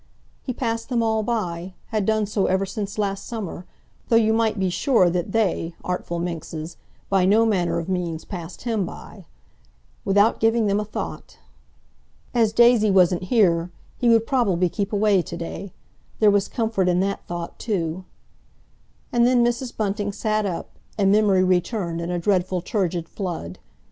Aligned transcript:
He 0.41 0.51
passed 0.51 0.89
them 0.89 1.03
all 1.03 1.21
by, 1.21 1.75
had 1.89 2.07
done 2.07 2.25
so 2.25 2.47
ever 2.47 2.65
since 2.65 2.97
last 2.97 3.23
summer, 3.27 3.67
though 4.09 4.15
you 4.15 4.33
might 4.33 4.57
be 4.59 4.71
sure 4.71 5.11
that 5.11 5.31
they, 5.31 5.75
artful 5.83 6.17
minxes, 6.17 6.75
by 7.07 7.23
no 7.23 7.45
manner 7.45 7.77
of 7.77 7.87
means 7.87 8.25
passed 8.25 8.63
him 8.63 8.83
by,—without 8.83 10.39
giving 10.39 10.65
them 10.65 10.79
a 10.79 10.85
thought! 10.85 11.37
As 12.33 12.51
Daisy 12.51 12.89
wasn't 12.89 13.25
here, 13.25 13.69
he 13.95 14.09
would 14.09 14.25
probably 14.25 14.69
keep 14.69 14.91
away 14.91 15.21
to 15.21 15.37
day. 15.37 15.71
There 16.17 16.31
was 16.31 16.47
comfort 16.47 16.89
in 16.89 16.99
that 17.01 17.27
thought, 17.27 17.59
too. 17.59 18.03
And 19.11 19.27
then 19.27 19.45
Mrs. 19.45 19.77
Bunting 19.77 20.11
sat 20.11 20.47
up, 20.47 20.79
and 20.97 21.11
memory 21.11 21.43
returned 21.43 22.01
in 22.01 22.09
a 22.09 22.17
dreadful 22.17 22.61
turgid 22.63 23.07
flood. 23.07 23.59